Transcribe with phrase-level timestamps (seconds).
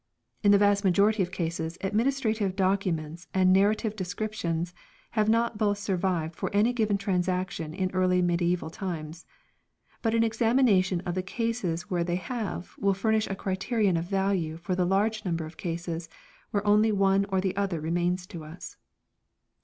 [0.41, 4.73] In the vast majority of cases administrative documents and nar rative descriptions
[5.11, 9.27] have not both survived for any given transaction in early mediaeval times.
[10.01, 14.57] But an examination of the cases where they have will furnish a criterion of value
[14.57, 16.09] for the large number of cases
[16.49, 18.77] where only the one or the other remains to us.